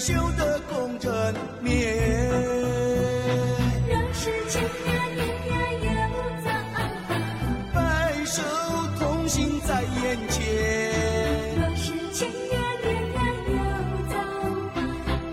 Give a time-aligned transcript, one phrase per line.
[0.00, 1.12] 修得共枕
[1.60, 1.72] 眠。
[3.88, 6.48] 若是千年年年也无早，
[7.72, 7.78] 白
[8.24, 8.42] 首
[8.98, 10.40] 同心在眼前，
[11.56, 13.16] 若是千年年年
[13.48, 13.52] 也
[13.86, 14.14] 无早，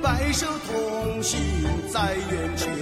[0.04, 1.40] 白首同心
[1.92, 2.79] 在眼前。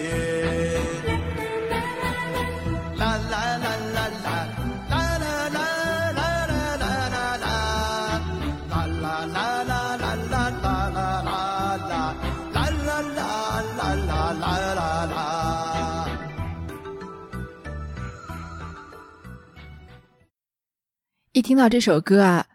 [21.38, 22.47] 一听到这首歌啊，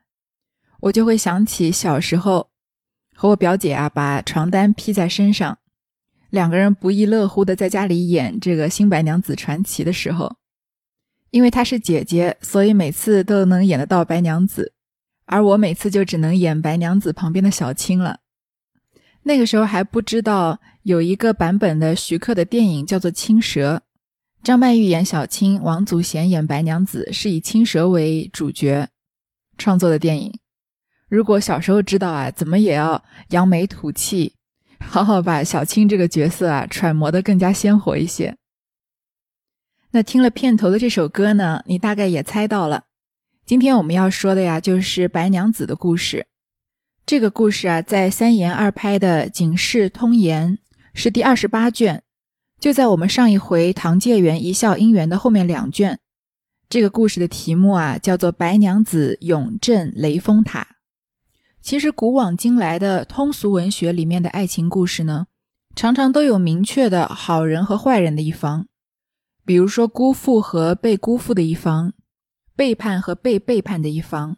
[0.80, 2.50] 我就会想起小时候
[3.14, 5.60] 和我表姐啊，把床单披在身上，
[6.30, 10.34] 两个人不亦乐乎的在家里演这个《新白娘子传奇》的时候。
[11.30, 14.72] 因为她是姐姐，所以每次都能演得到白娘子，
[15.26, 18.18] 而我每次就只能演白娘子旁边的小青了。
[19.22, 23.76] 那个时候还不知道有一个版本的徐克的电影叫做《青蛇》，
[24.42, 28.88] 张曼玉演小青，王祖贤演白娘子，是以青蛇为主角
[29.56, 30.36] 创作的电影。
[31.08, 34.34] 如果小时候知道啊，怎么也要扬眉吐气，
[34.80, 38.36] 好好把小青这个角色啊揣摩的更加鲜活一些。
[39.92, 42.86] 那听了片头的这首歌呢，你大概也猜到了，
[43.46, 46.26] 今天我们要说的呀，就是白娘子的故事。
[47.06, 50.58] 这个故事啊，在三言二拍的《警世通言》
[50.94, 52.02] 是第二十八卷，
[52.62, 55.98] 就在我们上一回《唐介元一笑姻缘》的后面两卷。
[56.68, 60.60] 这个故事的题目啊，叫做《白娘子永镇雷峰塔》。
[61.60, 65.26] 其实古往今来的通俗文学里面的爱情故事呢，
[65.74, 68.68] 常常都有明确的好人和坏人的一方。
[69.44, 71.92] 比如说辜负和被辜负的一方，
[72.54, 74.36] 背叛和被背叛的一方，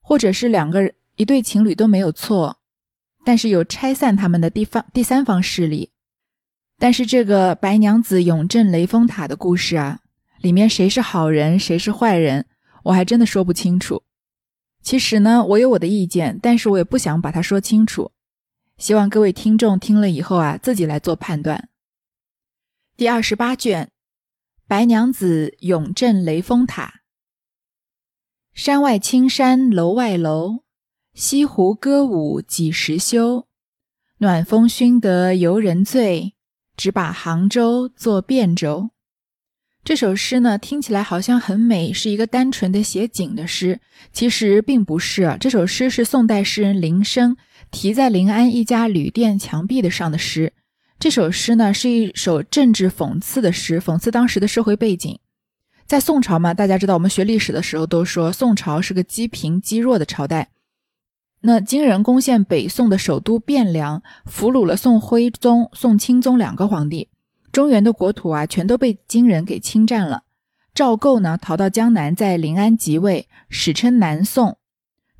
[0.00, 2.56] 或者是两个人一对情侣都没有错，
[3.22, 5.90] 但是有拆散他们的地方第三方势力。
[6.78, 10.00] 但是这个白娘子永镇雷峰塔的故事啊，
[10.40, 12.46] 里面谁是好人，谁是坏人，
[12.84, 14.02] 我还真的说不清楚。
[14.82, 18.12] 其实呢，我有我的意见，但是我也不想把它说清楚。
[18.78, 21.68] 希望各位听众听了以后啊，自己来做判断。
[22.96, 23.90] 第二十八卷。
[24.68, 27.02] 白娘子永镇雷峰塔。
[28.52, 30.64] 山外青山楼外楼，
[31.14, 33.46] 西湖歌舞几时休？
[34.18, 36.34] 暖风熏得游人醉，
[36.76, 38.90] 只把杭州作汴州。
[39.82, 43.80] 这首诗呢，听起来好像很美，是一个单纯的写景的诗。
[44.12, 47.36] 其实并不是啊，这首诗是宋代诗人林升
[47.70, 50.52] 题在临安一家旅店墙壁的上的诗。
[50.98, 55.18] 这首诗呢是一首政治讽刺的诗，讽刺当时的社会背景。
[55.86, 60.48] 在宋朝嘛，大家知道，我们学历史的时候都说宋朝是个积贫积弱的朝代。
[61.46, 67.08] 那金人攻陷北宋的首都汴梁，俘虏了宋徽宗、宋钦宗两个皇帝，
[67.52, 70.24] 中原的国土啊全都被金人给侵占了。
[70.74, 74.58] 赵构呢逃到江南，在临安即位，史称南宋。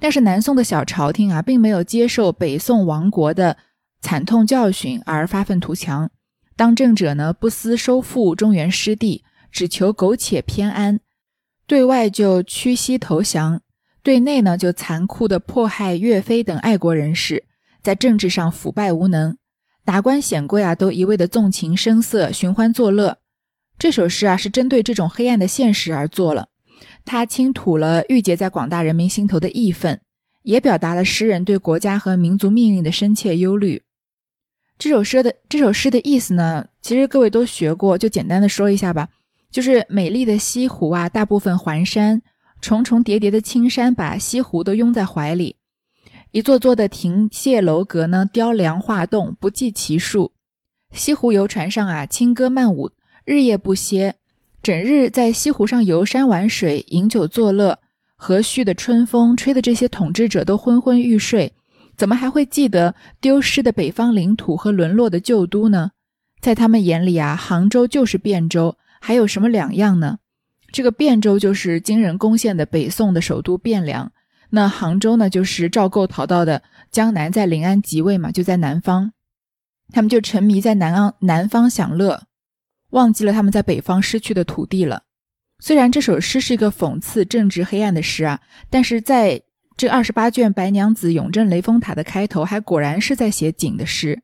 [0.00, 3.58] 但是南宋的小朝廷啊，并没有接受北宋亡国的。
[4.00, 6.10] 惨痛教训而发愤图强，
[6.56, 9.22] 当政者呢不思收复中原失地，
[9.52, 10.98] 只求苟且偏安，
[11.68, 13.62] 对外就屈膝投降，
[14.06, 17.42] 对内呢就残酷的迫害岳飞等爱国人士，
[17.82, 19.36] 在政治上腐败无能，
[19.84, 23.18] 达官显贵啊都一味的纵情声色，寻欢作乐。
[23.76, 26.50] 这首诗啊是针对这种黑暗的现实而作了，
[27.04, 30.00] 它倾吐了郁结在广大人民心头的义愤，
[30.44, 33.82] 也表达了诗人对国家和民族命运的深切忧虑。
[34.78, 39.08] 这首诗的这首诗的意思呢，其实各位都学过，就简单的说一下吧。
[39.50, 42.22] 就是美丽的西湖啊，大部分环山，
[42.60, 45.56] 重重叠叠的青山把西湖都拥在怀里，
[46.32, 50.32] 一座座的亭榭楼阁呢，雕梁画栋，不计其数。
[50.92, 52.90] 西湖游船上啊，轻歌曼舞，
[53.24, 54.14] 日夜不歇，
[54.62, 57.78] 整日在西湖上游山玩水，饮酒作乐。
[58.18, 61.52] 和煦的春风吹得这些统治者都昏昏欲睡。
[61.98, 65.90] 怎么还会记得丢失的北方领土和沦落的旧都呢？
[66.40, 70.18] 在他们眼里啊，杭州就是汴州，还有什么两样呢？
[70.72, 74.12] 这个汴州就是金人攻陷的北宋的首都汴梁，
[74.50, 79.12] 那杭州呢，就是赵构逃到的江南，在临安即位嘛，就在南方。
[79.92, 82.24] 他们就沉迷在南安南方享乐，
[82.90, 85.04] 忘记了他们在北方失去的土地了。
[85.60, 89.42] 虽然这首诗是一个讽刺政治黑暗的诗啊，但是在
[89.76, 94.22] 这二十八卷《白娘子永镇雷峰塔》的开头，还果然是在写景的诗，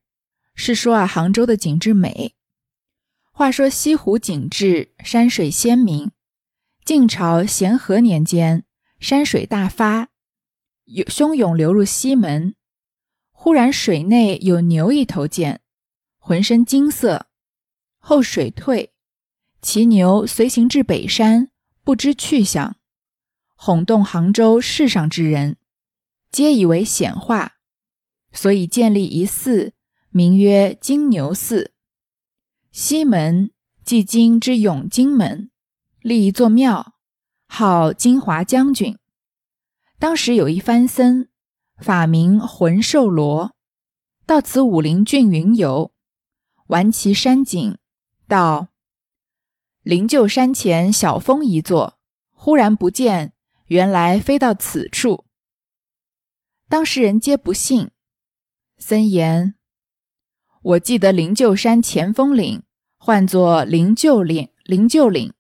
[0.55, 2.35] 是说啊杭州的景致美。
[3.33, 6.11] 话说西湖景致，山水鲜明。
[6.85, 8.65] 晋朝咸和年间，
[8.99, 10.09] 山水大发，
[10.87, 12.57] 有汹涌流入西门，
[13.31, 15.61] 忽然水内有牛一头见，
[16.19, 17.29] 浑身金色。
[17.99, 18.93] 后水退，
[19.61, 21.51] 其牛随行至北山，
[21.85, 22.77] 不知去向，
[23.55, 25.59] 哄动杭州世上之人，
[26.33, 27.59] 皆以为显化，
[28.33, 29.73] 所以建立一寺，
[30.11, 31.73] 名曰金牛寺。
[32.73, 33.53] 西门
[33.85, 35.52] 即今之永金门，
[36.03, 36.95] 立一座庙，
[37.47, 38.99] 号金华将军。
[40.01, 41.29] 当时有一番僧，
[41.79, 43.55] 法名浑寿罗，
[44.27, 45.93] 到此武陵郡云游，
[46.67, 47.79] 玩其山景。
[48.27, 48.69] 到：
[49.83, 52.01] 灵鹫山前小峰一座，
[52.33, 53.33] 忽然不见，
[53.67, 55.27] 原来飞到此处。
[56.69, 57.91] 当时人皆不信。
[58.77, 59.55] 僧言
[60.63, 62.65] ：“我记得灵鹫山前峰岭，
[62.99, 64.49] 唤作灵鹫岭。
[64.65, 65.33] 灵鹫岭，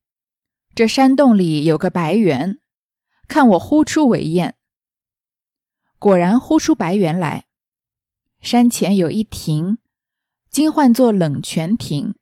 [0.74, 2.58] 这山洞里有个白猿，
[3.28, 4.54] 看我呼出为雁。
[5.98, 7.44] 果然呼出白猿来。
[8.40, 9.76] 山前有一亭，
[10.50, 12.14] 今唤作冷泉亭。”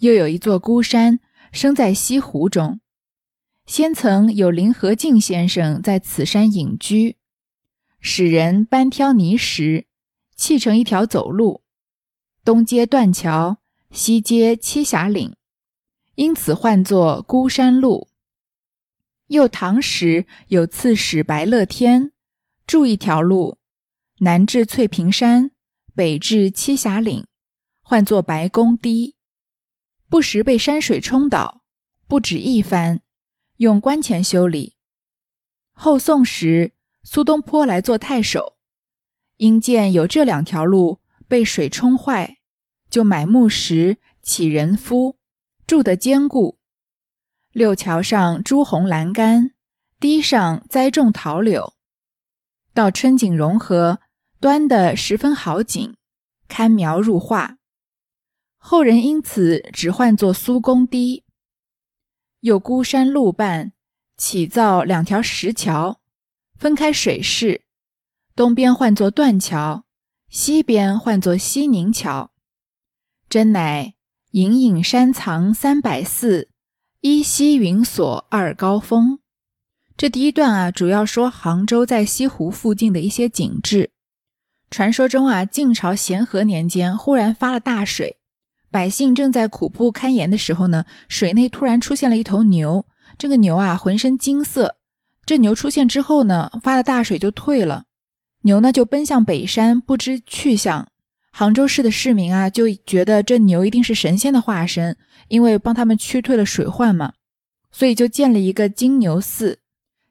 [0.00, 1.20] 又有一座孤山，
[1.52, 2.80] 生在西湖中。
[3.66, 7.16] 先曾有林和靖先生在此山隐居，
[8.00, 9.86] 使人搬挑泥石，
[10.36, 11.62] 砌成一条走路，
[12.44, 13.58] 东接断桥，
[13.90, 15.36] 西接栖霞岭，
[16.20, 18.08] 因此唤作孤山路。
[19.28, 22.12] 又唐时有刺史白乐天，
[22.66, 23.56] 筑一条路，
[24.18, 25.52] 南至翠屏山，
[25.94, 27.26] 北至栖霞岭，
[27.80, 29.16] 唤作白宫堤。
[30.10, 31.62] 不时被山水冲倒，
[32.06, 33.00] 不止一番，
[33.56, 34.76] 用官钱修理。
[35.72, 38.58] 后宋时，苏东坡来做太守，
[39.38, 42.36] 因见有这两条路被水冲坏，
[42.90, 45.16] 就买木石起人夫，
[45.70, 46.58] 筑得坚固。
[47.52, 49.52] 六桥上朱红栏杆，
[50.00, 51.74] 堤上栽种桃柳，
[52.74, 54.00] 到春景融合，
[54.40, 55.94] 端的十分好景，
[56.48, 57.58] 堪描入画。
[58.58, 61.22] 后人因此只唤作苏公堤，
[62.40, 63.72] 又孤山路半
[64.16, 66.00] 起造两条石桥，
[66.58, 67.62] 分开水势，
[68.34, 69.84] 东边唤作断桥，
[70.28, 72.32] 西边唤作西宁桥。
[73.28, 73.94] 真乃
[74.32, 76.48] 隐隐山藏三百寺，
[77.00, 79.18] 依稀云锁二高峰。
[79.96, 83.90] 这第一段啊，主要说杭州在西湖附近的一些景致。
[84.70, 88.18] 传说中啊，晋朝咸和年间忽然发了大水。
[88.70, 92.86] 百姓正在苦不堪言的时候呢，水内突然出现了一头牛。
[93.18, 94.76] 这个牛啊，浑身金色。
[95.26, 97.86] 这牛出现之后呢，发了大水就退了，
[98.42, 100.86] 牛呢就奔向北山，不知去向。
[101.32, 104.96] 杭州市的市民啊，就觉得这牛一定是神仙的化身，
[105.28, 107.12] 因为帮他们驱退了水患嘛，
[107.70, 109.60] 所以就建了一个金牛寺。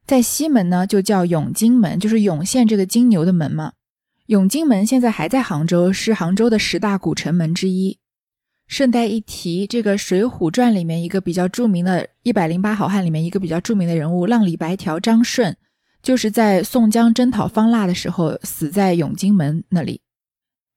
[0.06, 3.74] 在西门呢，就叫永金门，就是涌现这个金牛的门嘛。
[4.28, 8.00] 永金门现在还在杭州，是杭州的十大古城门之一。
[8.68, 15.56] 顺带一提，这个《水浒传》里面一个比较著名的一百零八好汉里面一个比较著名的人物浪里白条张顺，
[16.02, 20.02] 就是在宋江征讨方腊的时候死在永金门那里。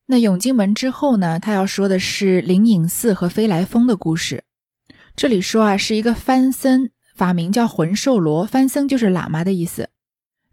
[0.07, 4.45] 那永金门之后呢，他要说的是灵隐寺和飞来峰的故事。
[5.15, 9.89] 这里说啊，是一个番僧，法名叫浑寿罗，番僧就是喇嘛的意思。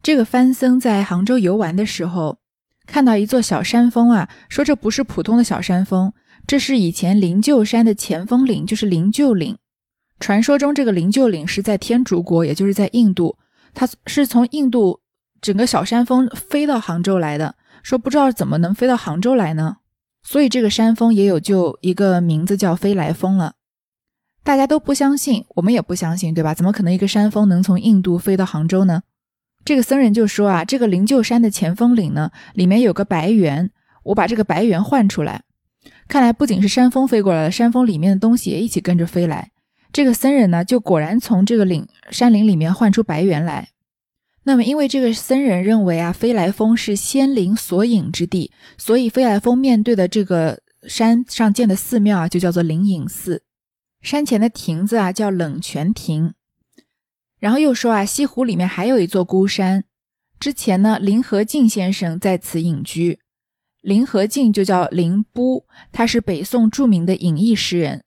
[0.02, 2.38] 这个番僧在杭州游玩的时候，
[2.86, 6.14] 看到一座小山峰啊，说这不是普通的小山峰。
[6.48, 9.58] 这是以前灵鹫山的前锋岭，就是灵鹫岭。
[10.20, 13.38] 传说中，这个灵鹫岭是在天竺国，也就是在印度。
[13.74, 15.02] 它是从印度
[15.42, 17.56] 整个小山峰飞到杭州来的。
[17.84, 19.78] 说不知道怎么能飞到杭州来呢？
[20.22, 23.54] 所以这个山峰也有就一个名字叫飞来峰了。
[24.44, 26.54] 大家都不相信，我们也不相信，对吧？
[26.54, 29.04] 怎么可能一个山峰能从印度飞到杭州呢？
[29.64, 33.72] 这个僧人就说啊，这个灵鹫山的前峰岭呢，里面有个白猿，
[34.04, 35.44] 我把这个白猿换出来。
[36.08, 39.52] 看来不仅是山峰飞过来了，山峰里面的东西也一起跟着飞来。
[39.92, 43.70] 这个僧人呢，就果然从这个岭山林里面唤出白猿来。
[44.50, 53.44] 那么，因为这个僧人认为啊，飞来峰是仙灵所隐之地，所以飞来峰面对的这个山上建的寺庙啊，就叫做灵隐寺。
[54.02, 56.34] 山前的亭子啊，叫冷泉亭。
[57.40, 59.84] 然后又说啊，西湖里面还有一座孤山，
[60.40, 63.20] 之前呢，林和靖先生在此隐居。
[63.82, 68.04] 林和靖就叫林波，他是北宋著名的隐逸诗人。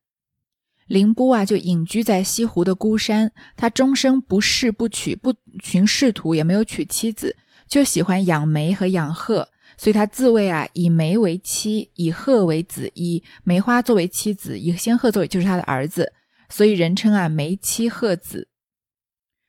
[0.92, 5.34] 林波啊，就隐居在西湖的孤山，他终生不仕不娶，不
[5.64, 7.34] 寻仕途，也没有娶妻子，
[7.66, 16.12] 就喜欢养梅和养鹤，所以他自谓啊，以梅为妻，以鹤为子，以梅花作为妻子，以仙鹤作为就是他的儿子，
[16.50, 18.48] 所以人称啊梅妻鹤子。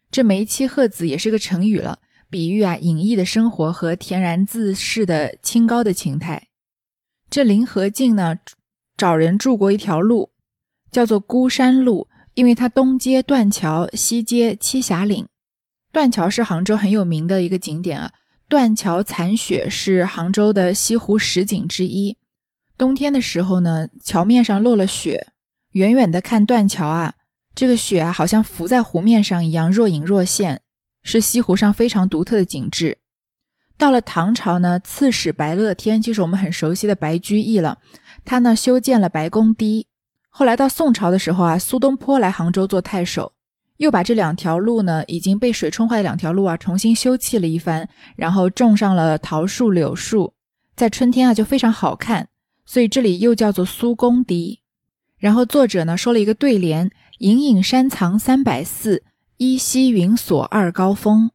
[0.09, 1.99] 这梅妻鹤子也是个成语了。
[2.29, 6.47] 比喻啊隐逸的生活和恬然自适的清高的情态。
[7.29, 8.37] 这林和靖呢，
[8.95, 10.31] 找人筑过一条路，
[10.93, 15.27] 叫做孤山路，因为它东接断桥，西接栖霞岭。
[15.91, 18.11] 断桥是杭州很有名的一个景点啊，
[18.47, 22.17] 断桥残雪是杭州的西湖十景之一。
[22.77, 25.27] 冬天的时候呢，桥面上落了雪，
[25.71, 27.15] 远远的看断桥啊，
[27.55, 30.61] 这个雪啊好像浮在湖面上一样，若隐若现。
[31.05, 32.99] 是西湖上非常独特的景致。
[33.77, 37.79] 到了唐朝呢，刺史白乐天就是我们很熟悉的白居易了。
[38.23, 39.87] 他呢修建了白公堤。
[40.35, 43.33] 后来到宋朝的时候啊，苏东坡来杭州做太守，
[43.77, 50.33] 又把这两条路呢已经被水冲坏的两条路啊重新修葺了一番，然后种上了桃树、柳树，
[50.75, 52.29] 在春天啊就非常好看。
[52.65, 54.61] 所以这里又叫做苏公堤。
[55.19, 59.03] 然后作者呢说了一个对联：“隐隐山藏三百寺。”
[59.37, 61.29] 依稀云锁二高峰，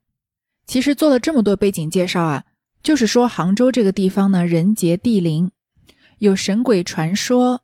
[0.66, 2.44] 其实做了这么多背景介绍啊，
[2.82, 5.50] 就是说杭州这个地方呢，人杰地灵，
[6.18, 7.62] 有神鬼传说，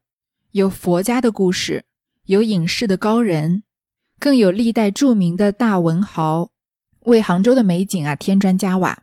[0.54, 1.84] 有佛家的故事，
[2.26, 3.64] 有隐士的高人，
[4.20, 6.52] 更有历代著名的大文豪
[7.06, 9.02] 为杭州的美景啊添砖加瓦。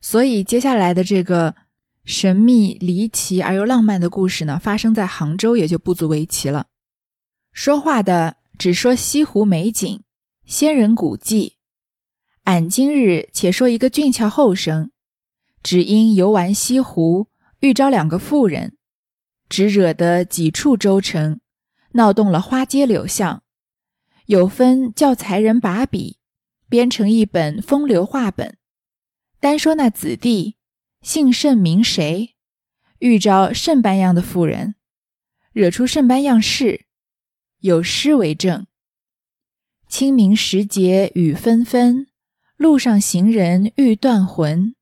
[0.00, 1.56] 所以接下来的这个
[2.04, 6.66] 神秘离奇而又浪漫的故事呢，发生在杭州也就不足为奇了。
[7.52, 10.04] 说话的只说西湖美景。
[10.46, 11.56] 仙人古迹，
[12.44, 14.92] 俺今日且说一个俊俏后生，
[15.60, 17.26] 只因游玩西湖，
[17.58, 18.77] 遇着两个妇人，
[19.48, 21.40] 只惹得几处州城，
[21.92, 23.42] 闹动了花街柳巷。
[24.26, 26.18] 有分叫才人把笔，
[26.68, 28.58] 编成一本风流画本，
[29.40, 30.56] 单说那子弟
[31.00, 32.34] 姓甚名谁，
[32.98, 34.74] 遇着甚般样的妇人，
[35.52, 36.84] 惹出甚般样事，
[37.60, 38.66] 有诗为证。
[39.88, 42.08] 清明时节雨纷纷，
[42.58, 44.74] 路上行人欲断魂。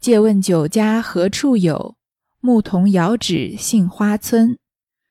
[0.00, 1.96] 借问酒家何处有？
[2.42, 4.56] 牧童遥指杏花村。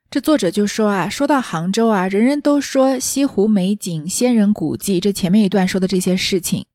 [0.09, 4.99] 这作者就说啊，说到杭州啊，人人都说西湖美景、仙人古迹。
[4.99, 6.65] 这前面一段说的这些事情，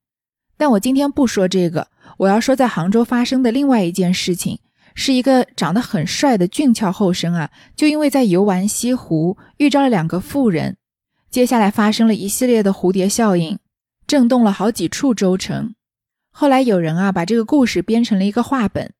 [0.55, 4.59] 但我今天不说这个，我要说在杭州发生的另外一件事情，
[4.93, 10.77] 是一个长得很帅的俊俏后生啊，就因为在游玩西湖，遇着了两个妇人。
[11.29, 13.59] 接下来发生了一系列的蝴蝶效应，
[14.07, 15.75] 震动了好几处州城。
[16.31, 18.93] 后来有人啊把这个故事编成了一个话本。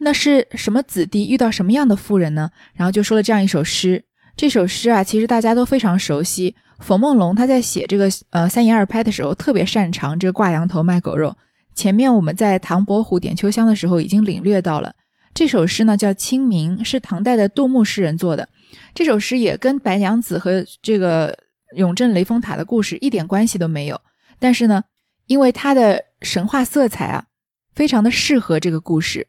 [0.00, 2.50] 那是什么子弟遇到什么样的妇人呢？
[2.74, 4.04] 然后就说了这样一首诗。
[4.36, 6.54] 这首诗啊，其实大家都非常熟悉。
[6.78, 11.36] 冯梦龙他在写这个呃三言二拍的时候，特别擅长这挂羊头卖狗肉。
[11.74, 14.94] 前面我们在唐伯虎点秋香的时候已经领略到了。
[15.34, 18.48] 这首诗呢叫《清明》，是唐代的杜牧诗人做的。
[18.94, 21.36] 这首诗也跟白娘子和这个。
[21.76, 24.00] 永镇雷峰塔的故事一点关系都没有，
[24.38, 24.82] 但是呢，
[25.26, 27.26] 因为它的神话色彩啊，
[27.74, 29.26] 非常的适合这个故事，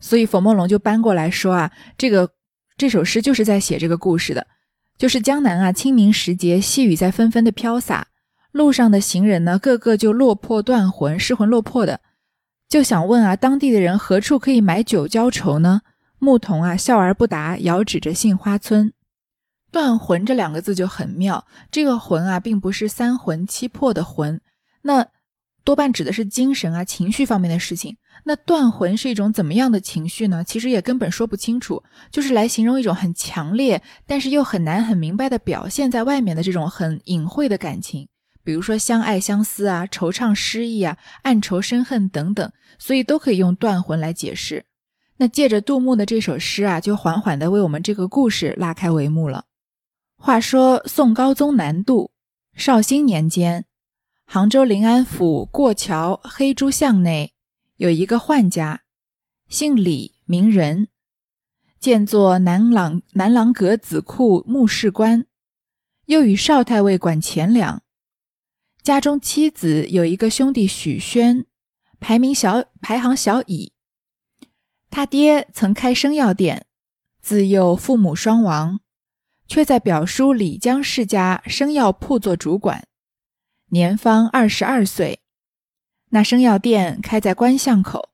[0.00, 2.30] 所以冯梦龙就搬过来说啊，这个
[2.76, 4.46] 这首诗就是在写这个故事的，
[4.96, 8.08] 就是江南啊，清明时节，细雨在纷纷的飘洒，
[8.52, 12.00] 路上的行人呢，个个就落魄断魂，失魂落魄的，
[12.68, 15.82] 就想问啊，当地的人何处可以买酒浇愁呢？
[16.18, 18.92] 牧童啊，笑而不答，遥指着杏花村。
[19.70, 24.40] 断魂这两个字就很妙，这个魂啊，并不是三魂七魄的魂，
[24.82, 25.06] 那
[25.68, 27.94] 多半指的是精神啊、情绪方面的事情。
[28.24, 30.42] 那断魂是一种怎么样的情绪呢？
[30.42, 38.08] 其实也根本说不清楚，就是来形容一种很强烈，但是又很难很明白的表现在外面的这种很隐晦的感情，
[38.42, 44.64] 比如说相爱相思啊、惆怅失意啊、暗愁深恨等等，所以都可以用断魂来解释。
[45.18, 49.44] 那借着杜牧的这首诗啊，就缓缓的为我们这个故事拉开帷幕了。
[50.16, 52.10] 话说宋高宗南渡，
[52.54, 53.66] 绍兴年间，
[54.30, 57.32] 杭州临安府过桥黑猪巷内
[57.78, 58.82] 有一个宦家，
[59.48, 60.88] 姓李，名仁，
[61.80, 65.24] 建作南朗南郎阁子库目视官，
[66.04, 67.82] 又与少太尉管钱粮。
[68.82, 71.46] 家中妻子有一个兄弟许宣，
[71.98, 73.72] 排名小排行小乙。
[74.90, 76.66] 他爹曾开生药店，
[77.22, 78.80] 自幼父母双亡。
[79.46, 82.86] 却在表叔李江世家生药铺做主管，
[83.68, 85.20] 年方二十二岁。
[86.10, 88.10] 那生药店开在关巷口。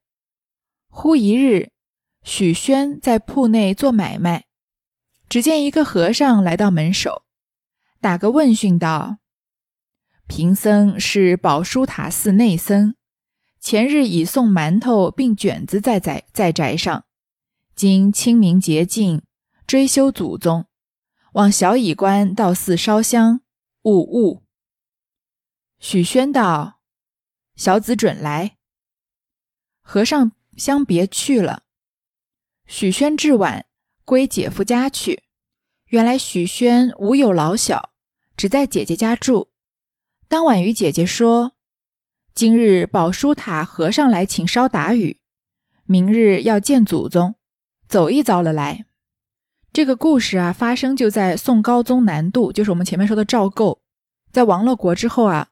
[0.88, 1.70] 忽一日，
[2.23, 4.44] 许宣在铺内做买卖，
[5.28, 7.23] 只见一个和尚来到门首，
[8.00, 9.18] 打个问讯道
[10.28, 12.94] ：“贫僧是宝书塔寺内僧，
[13.61, 17.04] 前日已送馒头并卷子在在在宅上，
[17.75, 19.23] 今清明节近，
[19.66, 20.66] 追修祖宗。”
[21.34, 23.40] 往小乙官到寺烧香，
[23.82, 24.44] 勿误。
[25.87, 26.81] 许宣道
[27.57, 28.57] ：“小子准来。”
[29.85, 31.64] 和尚相别去了。
[32.67, 33.67] 许宣至晚
[34.07, 35.25] 归姐夫家去。
[35.88, 37.91] 原来许宣无有老小，
[38.35, 39.50] 只在姐姐家住。
[40.26, 41.53] 当晚与姐姐说
[42.35, 45.21] ：“今日宝书塔和尚来请烧打雨，
[45.85, 47.35] 明日要见祖宗，
[47.87, 48.87] 走一遭了来。”
[49.71, 53.83] 这个故事啊，发生就在宋高宗南渡，就是我们前面说的赵构，
[54.33, 55.50] 在亡了国之后啊，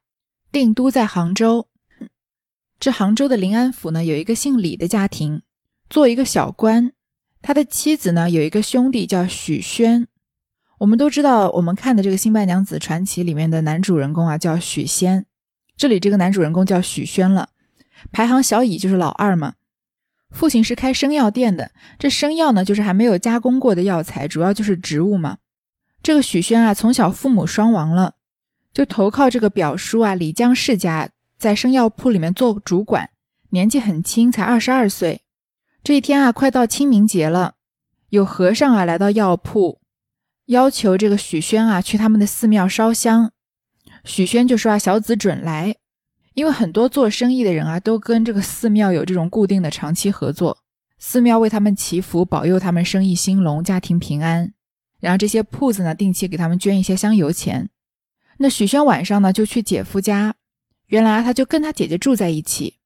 [0.53, 1.67] 定都在杭州。
[2.79, 5.43] 这杭州的临安府呢，有一个姓李的家庭，
[5.89, 6.93] 做一个小官。
[7.41, 10.07] 他的妻子呢，有一个兄弟叫许宣。
[10.79, 15.27] 我们都知道，我们看的这个《新白娘子传奇》里面的男主人公啊，叫许仙。
[15.77, 17.49] 这里这个男主人公叫许宣了，
[18.13, 19.55] 排行小乙就是老二嘛。
[20.31, 25.39] 父亲是开生药店的，这生药呢，就是还没有加工过的药材，主要就是植物嘛。
[26.03, 28.15] 这个许宣啊，从小父母双亡了，
[28.73, 33.11] 就投靠这个表叔啊李江世家，在生药铺里面做主管，
[33.51, 35.23] 年纪很轻，才二十二岁。
[35.85, 37.55] 这一天啊，快到清明节了，
[38.09, 39.81] 有和尚啊来到药铺，
[40.47, 43.33] 要求这个许宣啊去他们的寺庙烧香。
[44.05, 45.77] 许宣就说啊，小子准来，
[46.35, 50.59] 因为很多做生意的人啊都跟这个寺庙有这种固定的长期合作，
[50.99, 54.55] 寺庙为他们祈福，保佑他们生意兴隆，家庭平安。
[55.01, 57.69] 然后这些铺子呢，定期给他们捐一些香油钱。
[58.43, 60.35] 那许宣晚上呢就去姐夫家，
[60.87, 62.81] 原来他就跟他姐姐住在一起。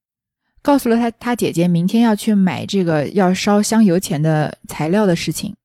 [0.60, 5.56] 告诉了他他姐姐明天要去买这个要烧香油钱的材料的事情。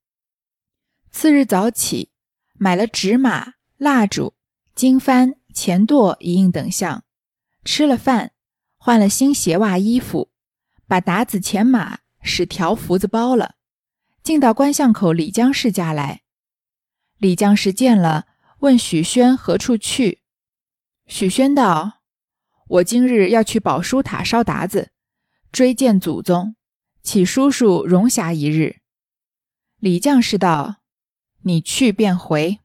[1.11, 2.09] 次日早起，
[2.53, 4.33] 买了纸马、蜡烛、
[4.73, 7.03] 金幡、钱垛一应等项，
[7.65, 8.31] 吃了饭，
[8.77, 10.29] 换了新鞋袜衣服，
[10.87, 13.55] 把打子钱马使条福子包了，
[14.23, 16.21] 进到关巷口李江氏家来。
[17.17, 18.27] 李江氏见了，
[18.61, 20.21] 问许宣何处去。
[21.07, 22.01] 许宣道。
[22.67, 24.91] 我今日要去宝书塔烧达子，
[25.51, 26.55] 追见祖宗，
[27.03, 28.77] 启叔叔容暇一日。
[29.77, 30.77] 李将士道
[31.43, 32.59] ：“你去便回。”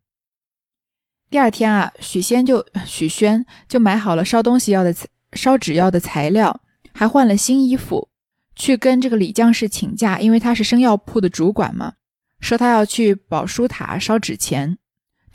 [1.29, 4.95] 第二天啊，许仙就许宣就买好了烧东西要的
[5.33, 6.61] 烧纸要的材料，
[6.93, 8.11] 还换了新衣服，
[8.55, 11.95] 去跟这个李将士请假，因为他是生药铺的主管嘛，
[12.39, 14.79] 说他要去宝书塔烧纸钱。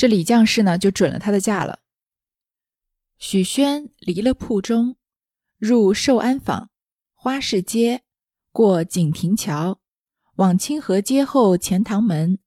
[0.01, 1.81] 这李将士呢，就准了他的假了。
[3.19, 4.95] 许宣离了铺中，
[5.59, 6.71] 入寿安坊，
[7.13, 8.01] 花市街，
[8.51, 9.79] 过锦亭桥，
[10.37, 12.39] 往清河街后钱塘门，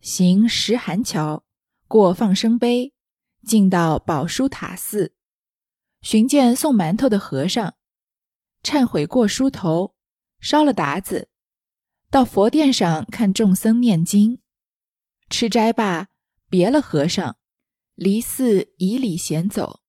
[0.00, 1.44] 行石函桥，
[1.86, 2.94] 过放生碑，
[3.44, 5.12] 进到宝书塔寺，
[6.00, 7.74] 寻见送馒头的和尚，
[8.62, 9.94] 忏悔过梳头，
[10.40, 11.28] 烧了达子，
[12.08, 14.40] 到佛殿上看众僧念经，
[15.28, 16.08] 吃斋罢，
[16.52, 17.38] 别了和尚，
[17.94, 19.80] 离寺以礼闲走。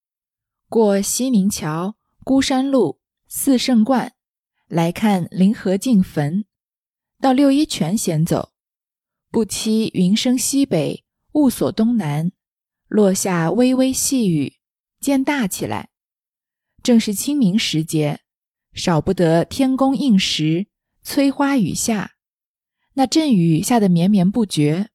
[0.70, 4.14] 过西宁桥、孤山路、四圣观，
[4.70, 6.46] 来看灵河净坟，
[7.20, 8.54] 到六一泉闲走。
[9.30, 12.32] 不期云生西北，雾锁东南，
[12.88, 14.54] 落下微微细雨，
[15.02, 15.90] 渐大起来。
[16.82, 18.22] 正是清明时节，
[18.72, 20.68] 少不得天公应时，
[21.02, 22.14] 催花雨下。
[22.94, 24.92] 那阵雨下得绵绵不绝。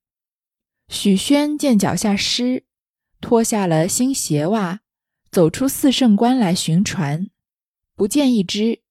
[0.88, 2.64] 许宣见脚下湿，
[3.20, 4.80] 脱下了新鞋袜。
[5.30, 7.28] 走出四圣观来寻船，
[7.94, 8.82] 不见一只。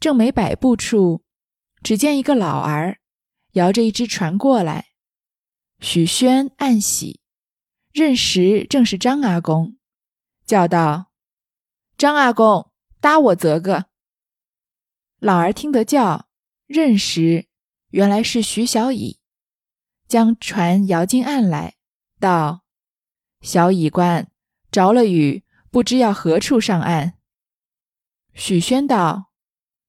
[0.00, 1.22] 正没百步处，
[1.82, 2.98] 只见一个老儿
[3.52, 4.92] 摇着一只船过来。
[5.80, 7.20] 许宣暗喜，
[7.92, 9.76] 认识正是张阿公，
[10.46, 11.12] 叫道
[11.98, 13.90] ：“张阿公，搭我则个。”
[15.20, 16.30] 老儿听得叫，
[16.66, 17.48] 认识，
[17.90, 19.19] 原来是徐小乙，
[20.10, 21.76] 将船摇进岸来，
[22.18, 22.64] 道
[23.40, 24.28] ：“小乙官，
[24.72, 27.12] 着了雨。”不知要何处上岸？
[28.34, 29.30] 许宣道：“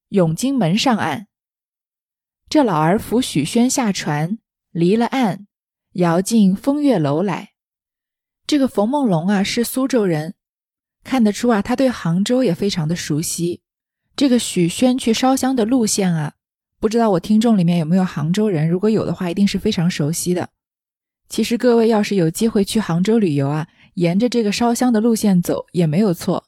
[0.09, 1.25] 永金门上岸。”
[2.47, 4.37] 这老儿扶许宣下船，
[4.69, 5.47] 离了岸，
[5.93, 7.53] 摇进风月楼来。
[8.45, 10.35] 这个冯梦龙啊，是苏州人，
[11.03, 13.63] 看得出啊，他对杭州也非常的熟悉。
[14.15, 16.35] 这个许宣去烧香的路线啊，
[16.81, 18.67] 不知道我听众里面有没有杭州人？
[18.67, 20.49] 如果有的话，一定是非常熟悉的。
[21.29, 26.45] 其实各位要是有机会去杭州旅游啊，沿着这个烧香的路线走也没有错，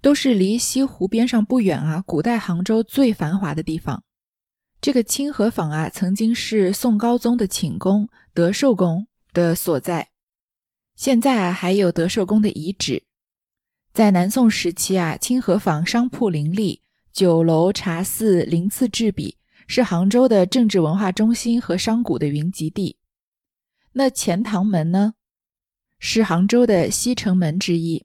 [0.00, 2.00] 都是离西湖边上不远啊。
[2.06, 4.04] 古代杭州最繁华的地方，
[4.80, 10.10] 这个清河坊啊，曾经是宋高宗的寝宫德寿宫的所在，
[10.94, 13.02] 现在啊还有德寿宫的遗址。
[13.92, 16.82] 在南宋时期啊，清河坊商铺林立，
[17.12, 19.36] 酒楼茶肆鳞次栉比，
[19.72, 22.96] 是杭州的政治文化中心和商贾的云集地。
[23.92, 25.14] 那钱塘门呢，
[26.00, 28.04] 是杭州的西城门之一。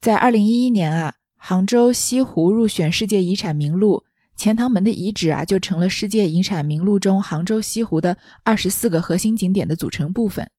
[0.00, 4.02] 在二零一一年啊，杭州西湖入选世界遗产名录，
[4.34, 10.50] 钱塘门的遗址啊，就成了世界遗产名录中杭州西湖的二十四个核心景点的组成部分。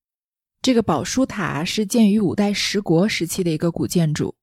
[0.62, 4.36] 这个宝书塔是建于五代十国时期的一个古建筑，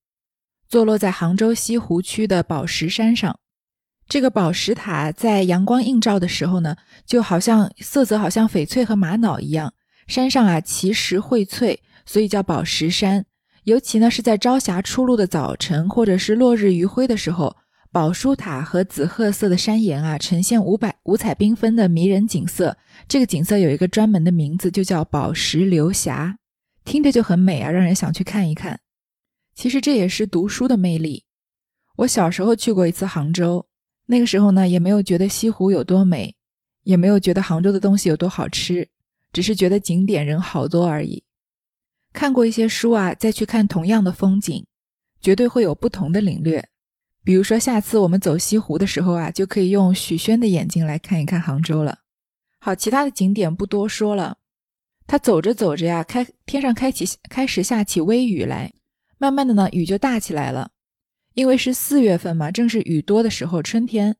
[0.68, 3.38] 坐落在杭州西湖区的宝石山上。
[4.12, 9.72] 这个宝石塔在阳光映照的时候呢，就好像色泽好像翡翠和玛瑙一样。
[10.06, 13.24] 山上啊，奇石荟萃，所以叫宝石山。
[13.64, 17.56] 尤其呢，是在朝霞初露的早晨，或者是落日余晖的时候。
[17.90, 22.76] 宝书塔和紫褐色的山岩啊，呈现五百五彩缤纷的迷人景色。
[23.08, 26.36] 这个景色有一个专门的名字，就叫宝石流霞，
[26.84, 28.80] 听着就很美啊，让人想去看一看。
[29.54, 31.24] 其实这也是读书的魅力。
[31.96, 33.66] 我小时候去过一次杭州，
[34.12, 36.34] 那个时候呢，也没有觉得西湖有多美，
[36.82, 38.86] 也没有觉得杭州的东西有多好吃，
[39.32, 41.24] 只是觉得景点人好多而已。
[42.12, 44.66] 看过一些书啊，再去看同样的风景，
[45.22, 46.68] 绝对会有不同的领略。
[47.24, 52.00] 比如说，下次我们走西湖的时候啊，就可以用许宣的眼睛来看一看杭州了。
[52.60, 54.36] 好，其他的景点不多说了。
[55.06, 58.74] 他走着走着呀，开天上开启开始下起微雨来，
[59.16, 60.71] 慢慢的呢，雨就大起来了。
[61.34, 64.16] 因为是四月份嘛，正是雨多的时候，春天。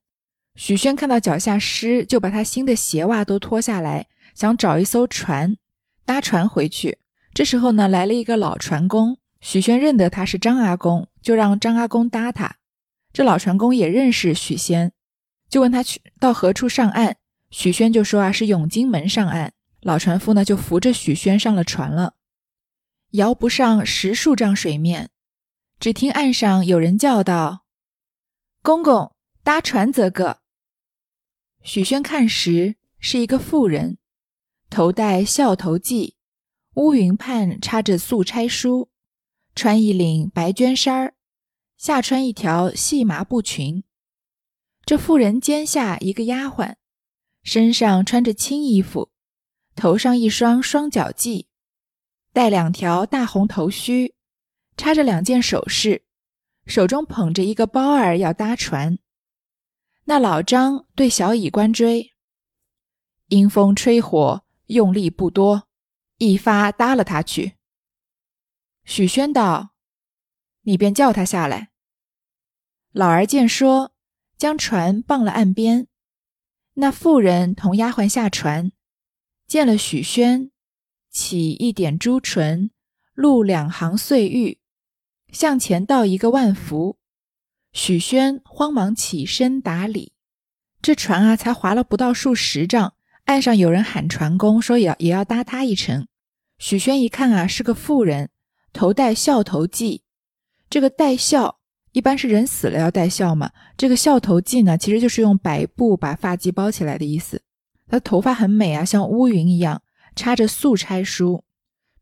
[0.54, 5.56] 许宣看到脚下湿，就把他新的鞋袜都脱下来，想找一艘船
[6.04, 6.98] 搭船回去。
[7.32, 12.56] 这时候呢，来了一个老船工，许宣认得他是张阿公，就让张阿公搭他。
[13.12, 14.92] 这老船工也认识许仙，
[15.48, 17.16] 就问他去到何处上岸。
[17.50, 19.52] 许宣就说啊，是永金门上岸。
[19.80, 22.14] 老船夫呢就扶着许宣上了船了。
[23.12, 25.10] 摇不上十数丈水面，
[25.82, 27.64] 只听岸上有人叫道
[28.62, 30.38] ：“公公，搭船则个。”
[31.64, 33.98] 许宣看时是一个妇人，
[34.70, 36.14] 头戴孝头髻，
[36.74, 38.90] 乌云畔插着素钗梳，
[39.56, 41.14] 穿一领白绢衫儿。
[41.76, 43.82] 下穿一条细麻布裙，
[44.84, 46.76] 这妇人肩下一个丫鬟，
[47.42, 49.10] 身上穿着青衣服，
[49.74, 51.46] 头上一双双脚髻，
[52.32, 54.14] 戴两条大红头须，
[54.76, 56.04] 插着两件首饰，
[56.66, 58.98] 手中捧着一个包儿要搭船。
[60.04, 62.12] 那老张对小乙官追，
[63.28, 65.68] 阴风吹火，用力不多，
[66.18, 67.54] 一发搭了他去。
[68.84, 69.74] 许宣道
[70.62, 71.70] ：“你便叫他下来。”
[72.90, 73.94] 老儿见说，
[74.36, 75.86] 将船傍了岸边。
[76.74, 78.72] 那妇人同丫鬟下船，
[79.46, 80.50] 见了许宣，
[81.10, 82.70] 起一点朱唇，
[83.14, 84.58] 露两行碎玉，
[85.32, 86.98] 向前道一个万福。
[87.72, 90.12] 许宣慌忙起身打礼。
[90.80, 96.06] 这船啊，才划了不到数十丈，岸上有人喊船工，说也要也要搭他一程。
[96.58, 98.30] 许宣一看啊，是个妇人，
[98.72, 100.02] 头戴孝头髻，
[100.70, 101.58] 这个戴孝。
[101.92, 107.42] 一般是人死了要戴孝嘛，这个孝头髻呢，其实就是用白布把发髻包起来的意思。
[107.86, 109.82] 她头发很美啊，像乌云一样，
[110.16, 111.44] 插着素钗梳，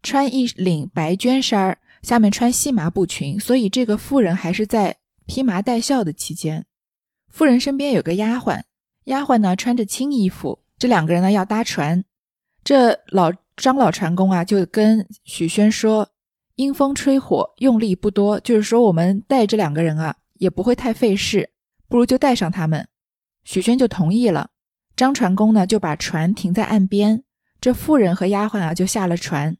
[0.02, 6.66] 穿一领白绢衫儿，下面穿细麻布裙，所以这个妇人还是在披麻戴孝的期间。
[7.28, 8.62] 妇人身边有个丫鬟，
[9.04, 12.04] 丫鬟呢穿着青衣服，这两个人呢要搭船。
[12.64, 16.10] 这老张老船工啊，就跟许宣说。
[16.56, 21.52] 阴风吹火，用力不多，就是说我们带这两个人啊，也不会太费事，
[21.88, 22.86] 不如就带上他们。
[23.44, 24.50] 许宣就同意了。
[24.94, 27.22] 张船工呢，就把船停在岸边，
[27.62, 29.56] 这妇人和丫鬟啊，就下了船。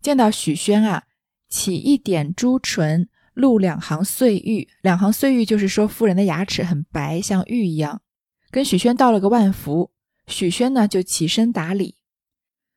[0.00, 1.06] 见到许宣啊，
[1.48, 4.68] 起一点朱唇，露两行碎玉。
[4.82, 8.02] 两行碎玉就是说妇人的牙齿很白，像玉一样。
[8.50, 9.90] 跟许宣道了个万福。
[10.26, 11.96] 许宣呢，就起身打礼。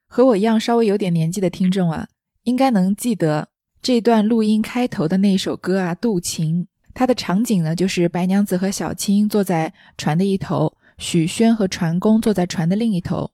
[0.08, 2.08] 和我一样稍微有点年纪的听众啊，
[2.44, 3.50] 应该能记得。
[3.82, 13.32] 这段录音开头的那首歌啊，《渡情》，它的场景呢，就是白娘子和小青坐在船的一头，许宣和船工坐在船的另一头，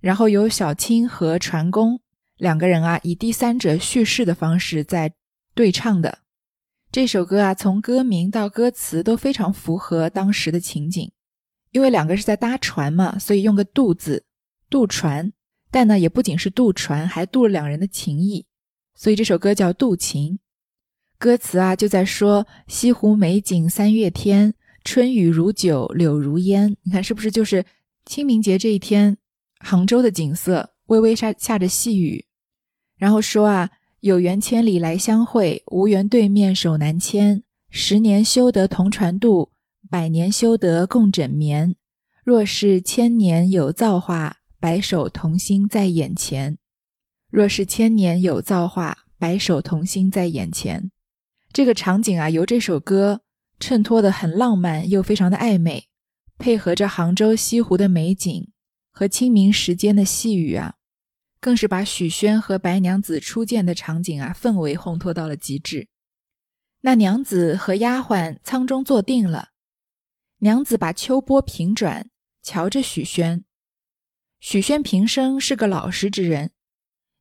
[0.00, 2.00] 然后由小青和船工
[2.38, 5.12] 两个人啊，以第三者叙事的方式在
[5.54, 6.20] 对唱的
[6.90, 11.10] 这首歌啊，从歌名到歌词都非常符合当时的情景，
[11.72, 14.24] 因为两个是在搭船嘛，所以用个“渡”字，
[14.70, 15.32] 渡船，
[15.70, 18.46] 但呢，也不仅是渡船，还渡了两人的情谊。
[18.94, 20.34] 所以这首歌叫《渡情》，
[21.18, 26.76] 歌词啊就在说西湖美景三月天，春雨如酒，柳如烟。
[26.82, 27.66] 你看是不是就是
[28.06, 29.18] 清明节这一天，
[29.58, 32.24] 杭州的景色，微微下下着细雨。
[32.98, 37.42] 然后说啊，有缘千里来相会，无缘对面手难牵。
[37.70, 39.52] 十年修得同船渡，
[39.88, 41.76] 百年修得共枕眠。
[42.24, 46.58] 若是千年有造化，白首同心在眼前。
[47.30, 50.90] 若是千年有造化，白首同心在眼前。
[51.52, 53.20] 这个场景啊，由这首歌
[53.60, 55.84] 衬托的很浪漫，又非常的暧昧，
[56.38, 58.48] 配合着杭州西湖的美景
[58.90, 60.74] 和清明时间的细雨啊，
[61.40, 65.88] 更是把许宣和白娘子初见的场景啊氛围烘托到了极致。
[66.80, 69.50] 那娘子和丫鬟舱中坐定了，
[70.38, 72.10] 娘子把秋波平转，
[72.42, 73.44] 瞧着许宣。
[74.40, 76.52] 许宣平生是个老实之人，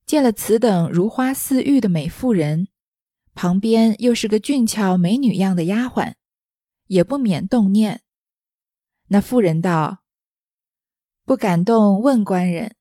[0.06, 2.68] 见了此等如花似玉的美妇人，
[3.34, 6.14] 旁边又是个俊俏美女样的丫鬟，
[6.86, 8.02] 也不免动念。
[9.08, 10.04] 那妇人道
[11.26, 12.76] ：“不敢动，问官人，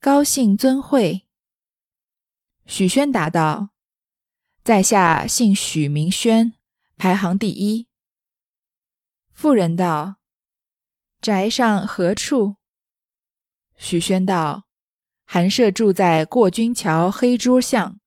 [0.00, 1.28] 高兴尊讳。”
[2.64, 3.70] 许宣答道
[4.64, 6.54] ：“在下姓许，名宣，
[6.96, 7.86] 排行第一。”
[9.30, 10.16] 妇人道
[11.20, 12.56] ：“宅上何处？”
[13.76, 14.66] 许宣道
[15.24, 18.00] ：“寒舍住在过军桥黑猪巷，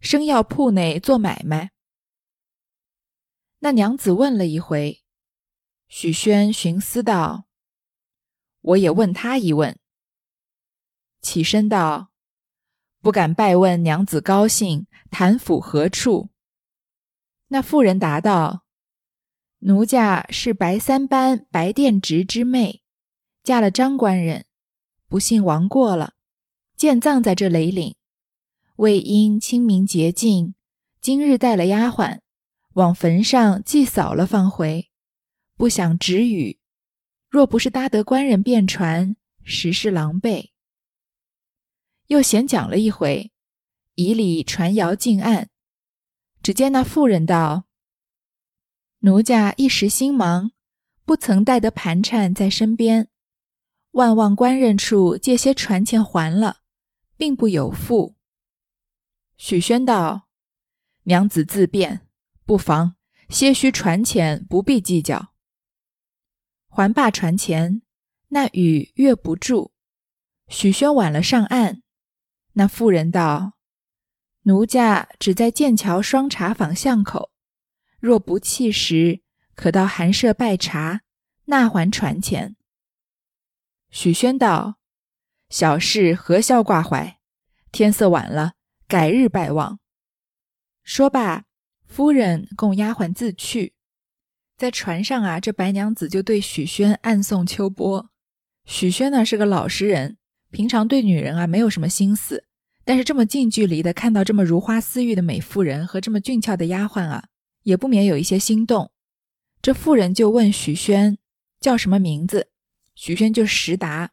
[0.00, 1.70] 生药铺内做买卖。”
[3.60, 5.02] 那娘子问了一回，
[5.88, 7.46] 许宣寻思道
[8.60, 9.78] ：“我也问他一问。”
[11.28, 12.08] 起身道
[13.02, 16.30] ：“不敢拜问娘子高兴，谭府何处？”
[17.48, 18.64] 那妇人答道
[19.60, 22.80] ：“奴家是白三班白殿直之妹，
[23.42, 24.46] 嫁了张官人。”
[25.06, 26.14] 不幸亡过了，
[26.76, 27.94] 见葬在这雷岭。
[28.76, 30.54] 为因清明节近，
[31.02, 32.20] 今日带了丫鬟
[32.72, 34.88] 往坟上祭扫了，放回。
[35.58, 36.58] 不想止语，
[37.28, 39.14] 若不是搭得官人便船，
[39.44, 40.52] 实是狼狈。
[42.08, 43.32] 又闲讲了一回，
[43.94, 45.48] 以礼传谣进案。
[46.42, 47.64] 只见那妇人道
[49.00, 50.52] ：“奴家一时心忙，
[51.04, 53.08] 不曾带得盘缠在身边。”
[53.92, 56.58] 万望官人处借些船钱还了，
[57.16, 58.16] 并不有负。
[59.36, 60.28] 许宣道
[61.04, 62.06] ：“娘子自便，
[62.44, 62.96] 不妨。
[63.28, 65.34] 些许船钱不必计较。”
[66.68, 67.82] 还罢船钱，
[68.28, 69.72] 那雨越不住。
[70.48, 71.82] 许宣晚了上岸，
[72.58, 73.52] 那妇人道
[74.42, 77.30] ：“奴家只在剑桥双茶坊巷口，
[78.00, 79.22] 若不弃时，
[79.54, 81.02] 可到寒舍拜茶，
[81.44, 82.56] 纳还船钱。”
[83.90, 84.80] 许宣道
[85.48, 87.20] ：“小事何消挂怀？
[87.70, 88.54] 天色晚了，
[88.88, 89.78] 改日拜望。”
[90.82, 91.44] 说罢，
[91.86, 93.74] 夫人供丫鬟自去。
[94.56, 98.10] 在船上啊，这白娘子就对许宣暗送秋波。
[98.64, 100.18] 许宣呢是个老实人，
[100.50, 102.47] 平常对女人啊没有什么心思，
[102.88, 107.26] 但是这么近距离的看到这么如花似玉的美妇人和这么俊俏的丫鬟啊，
[107.64, 108.90] 也不免有一些心动。
[109.60, 111.18] 这妇人就问许宣
[111.60, 112.48] 叫什么名字。
[112.94, 114.12] 许宣就实答，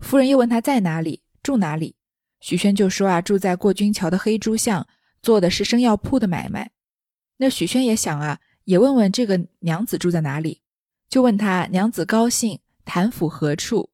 [0.00, 1.96] 夫人又问他在哪里住哪里，
[2.40, 4.86] 许宣就说啊住在过军桥的黑猪巷，
[5.22, 6.72] 做的是生药铺的买卖。
[7.38, 10.60] 那许宣也想啊，也问问这个娘子住在哪里，
[11.08, 13.88] 就问他娘子高姓，谭府何处？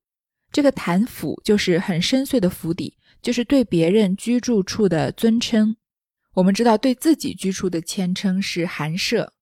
[0.50, 5.74] 这个谭府就是很深邃的府邸，就是对别人居住处的尊称。
[6.34, 9.32] 我们知道对自己居处的谦称是寒舍，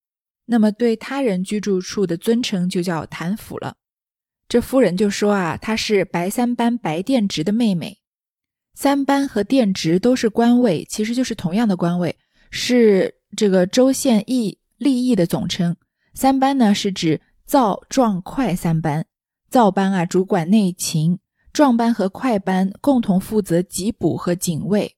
[0.47, 3.77] 那么对他人居住处的尊称就叫谭府了。
[4.49, 7.99] 这夫人就说啊，她是白三班白殿直的妹妹。
[8.75, 12.17] 三班和殿直都是官位，其实就是同样的官位，
[12.49, 15.77] 是这个州县役吏役的总称。
[16.15, 19.05] 三班呢是指造壮快三班，
[19.51, 21.19] 造班啊主管内勤，
[21.55, 24.97] 壮班和快班共同负责缉捕和警卫，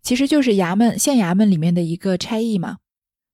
[0.00, 2.78] 其实就是衙门县衙门里面的一个差役嘛。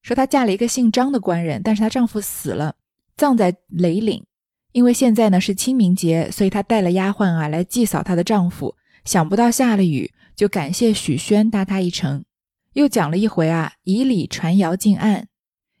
[0.01, 2.75] 说她嫁了一个姓张的官人，但是她丈夫死了，
[3.15, 4.25] 葬在雷岭。
[4.71, 8.75] 因为现在呢是清明节，所以她带了丫鬟啊来祭扫她的丈夫。
[9.03, 12.25] 想不到下了雨，就感谢许宣搭她一程。
[12.73, 15.27] 又讲了一回啊，以礼传谣进案。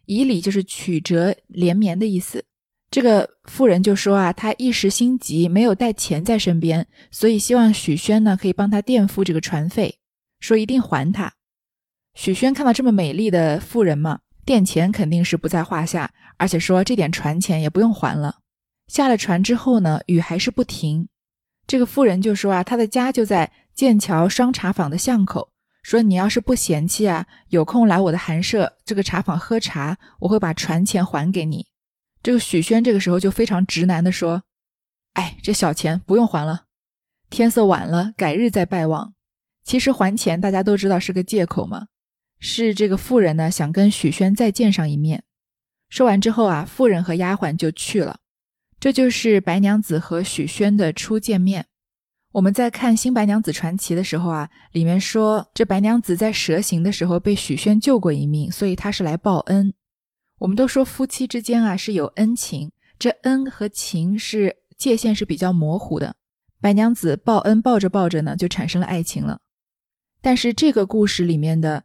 [0.05, 2.45] 以礼就是曲折连绵的意思。
[2.95, 9.99] 这个妇人就说啊，她一时心急，没有带钱在身边，所以希望许宣呢可以帮她垫付这个船费，
[10.39, 11.33] 说一定还她。
[12.13, 18.37] 许宣看到这么美丽的妇人嘛，垫钱肯定是不在话下，而且说这点船钱也不用还了。
[18.87, 21.09] 下了船之后呢，雨还是不停。
[21.67, 25.49] 这个妇人就说啊，她的家就在剑桥双茶坊的巷口。
[25.83, 31.65] 说你要是不嫌弃啊，有空来我的寒舍这个茶坊喝茶，我会把船钱还给你。
[32.25, 34.41] 这个许宣这个时候就非常直男的说
[35.13, 36.63] ：“哎，这小钱不用还了，
[37.29, 39.13] 天色晚了，改日再拜望。”
[39.63, 41.85] 其实还钱大家都知道是个借口嘛，
[42.39, 45.23] 是这个妇人呢想跟许宣再见上一面。
[45.87, 48.21] 说完之后啊，妇人和丫鬟就去了。
[48.79, 51.67] 这就是白娘子和许宣的初见面。
[52.31, 59.75] 我们在看《新白娘子传奇》的时候啊，里面说这白娘子在蛇行的时候被许宣救过一命，所以她是来报恩。
[60.45, 66.15] 我们都说夫妻之间啊是有恩情，这恩和情是界限是比较模糊的。
[66.61, 69.39] 白娘子报恩报着报着呢，就产生了爱情了。
[70.21, 71.83] 但是这个故事里面的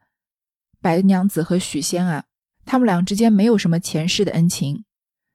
[0.78, 2.24] 白娘子和许仙啊，
[2.66, 4.84] 他们俩之间没有什么前世的恩情，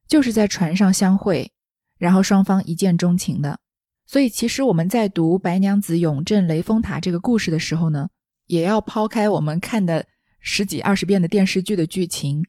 [0.07, 1.51] 就是在船上相会，
[1.97, 3.59] 然后双方一见钟情的。
[4.05, 8.07] 所以，其实我们在读白娘子永镇雷峰塔这个故事的时候呢，
[8.45, 10.05] 也要抛开我们看的
[10.39, 12.45] 十几二十遍的电视剧的剧情，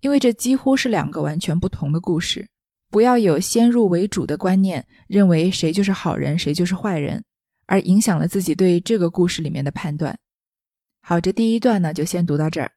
[0.00, 2.48] 因为这几乎是两个完全不同的故事。
[2.90, 7.22] 不要有先入为主的观念，认为谁就是好人，谁就是坏人，
[7.66, 10.18] 而影响了自己对这个故事里面的判断。
[11.02, 12.72] 好，这第一段呢，就先读到这儿。